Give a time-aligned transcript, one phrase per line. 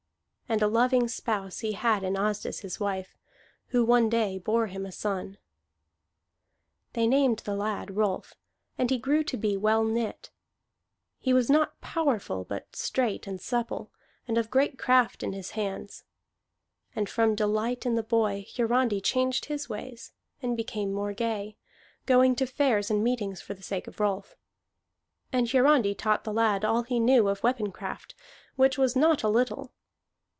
[0.51, 3.15] And a loving spouse he had in Asdis, his wife,
[3.67, 5.37] who one day bore him a son.
[6.91, 8.35] They named the lad Rolf,
[8.77, 10.29] and he grew to be well knit;
[11.19, 13.91] he was not powerful, but straight and supple,
[14.27, 16.03] and of great craft in his hands.
[16.93, 20.11] And from delight in the boy Hiarandi changed his ways,
[20.41, 21.55] and became more gay,
[22.05, 24.35] going to fairs and meetings for the sake of Rolf.
[25.31, 28.15] And Hiarandi taught the lad all he knew of weapon craft,
[28.57, 29.71] which was not a little.